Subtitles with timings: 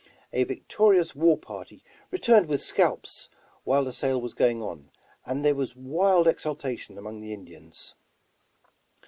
[0.33, 3.29] A victorious war party returned with scalps
[3.65, 4.89] while the sale was going on,
[5.27, 7.93] and there was wild exulta tion among the Indians.